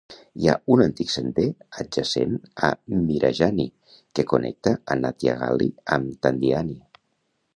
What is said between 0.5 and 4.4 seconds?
ha un antic sender adjacent a Mirajani que